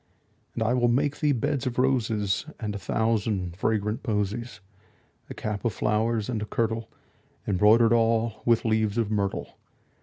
And 0.55 0.63
I 0.63 0.73
will 0.73 0.87
make 0.87 1.19
thee 1.19 1.31
beds 1.31 1.67
of 1.67 1.77
roses 1.77 2.47
And 2.59 2.73
a 2.73 2.79
thousand 2.79 3.55
fragrant 3.55 4.01
posies; 4.01 4.59
10 5.27 5.29
A 5.29 5.33
cap 5.35 5.63
of 5.63 5.73
flowers, 5.73 6.27
and 6.27 6.41
a 6.41 6.45
kirtle 6.45 6.89
Embroider'd 7.47 7.93
all 7.93 8.41
with 8.43 8.65
leaves 8.65 8.97
of 8.97 9.11
myrtle. 9.11 9.59